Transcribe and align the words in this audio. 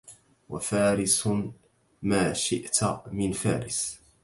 وفارس 0.51 1.19
ما 2.09 2.23
شئت 2.43 2.77
من 3.17 3.31
فارس 3.41 3.81